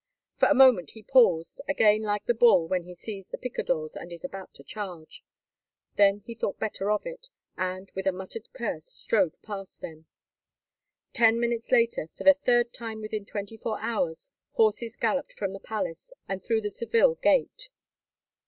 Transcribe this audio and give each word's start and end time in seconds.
For 0.37 0.47
a 0.47 0.55
moment 0.55 0.93
he 0.95 1.03
paused, 1.03 1.61
again 1.69 2.01
like 2.01 2.25
the 2.25 2.33
bull 2.33 2.67
when 2.67 2.85
he 2.85 2.95
sees 2.95 3.27
the 3.27 3.37
picadors 3.37 3.95
and 3.95 4.11
is 4.11 4.23
about 4.25 4.51
to 4.55 4.63
charge. 4.63 5.23
Then 5.95 6.23
he 6.25 6.33
thought 6.33 6.57
better 6.57 6.89
of 6.89 7.05
it, 7.05 7.27
and, 7.55 7.91
with 7.93 8.07
a 8.07 8.11
muttered 8.11 8.51
curse, 8.51 8.85
strode 8.87 9.39
past 9.43 9.81
them. 9.81 10.07
Ten 11.13 11.39
minutes 11.39 11.71
later, 11.71 12.09
for 12.17 12.23
the 12.23 12.33
third 12.33 12.73
time 12.73 12.99
within 12.99 13.25
twenty 13.27 13.57
four 13.57 13.79
hours, 13.79 14.31
horses 14.53 14.97
galloped 14.97 15.33
from 15.33 15.53
the 15.53 15.59
palace 15.59 16.11
and 16.27 16.43
through 16.43 16.61
the 16.61 16.71
Seville 16.71 17.13
gate. 17.21 17.69